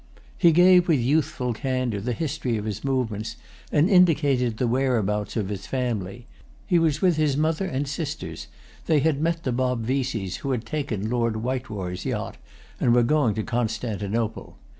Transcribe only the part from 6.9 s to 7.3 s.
with